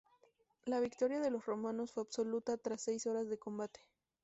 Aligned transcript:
La 0.65 0.79
victoria 0.79 1.19
de 1.19 1.29
los 1.29 1.45
romanos 1.45 1.91
fue 1.91 2.01
absoluta 2.01 2.57
tras 2.57 2.81
seis 2.81 3.05
horas 3.05 3.29
de 3.29 3.37
combate. 3.37 3.81